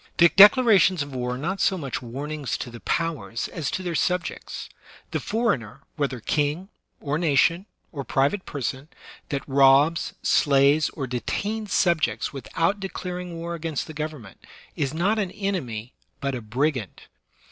[0.17, 4.67] Declarations of war are not so much warnings to the powers as to their subjects.
[5.11, 8.89] The for eigner, whether king, or nation, or private person,
[9.29, 14.43] that robs, slays, or detains subjects without declaring war against the government,
[14.75, 17.03] is not an enemy, but a brigand.